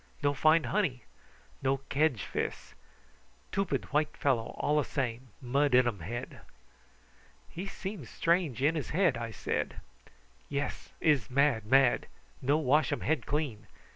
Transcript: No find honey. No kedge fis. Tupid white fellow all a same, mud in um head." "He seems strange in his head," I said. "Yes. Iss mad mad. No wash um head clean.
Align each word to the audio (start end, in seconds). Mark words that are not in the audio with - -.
No 0.23 0.33
find 0.33 0.65
honey. 0.65 1.03
No 1.61 1.77
kedge 1.89 2.23
fis. 2.23 2.73
Tupid 3.51 3.85
white 3.93 4.17
fellow 4.17 4.55
all 4.57 4.79
a 4.79 4.83
same, 4.83 5.29
mud 5.39 5.75
in 5.75 5.87
um 5.87 5.99
head." 5.99 6.39
"He 7.47 7.67
seems 7.67 8.09
strange 8.09 8.63
in 8.63 8.73
his 8.73 8.89
head," 8.97 9.15
I 9.15 9.29
said. 9.29 9.79
"Yes. 10.49 10.89
Iss 11.01 11.29
mad 11.29 11.67
mad. 11.67 12.07
No 12.41 12.57
wash 12.57 12.91
um 12.91 13.01
head 13.01 13.27
clean. 13.27 13.67